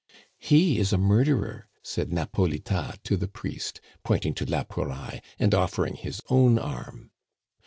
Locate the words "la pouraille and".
4.47-5.53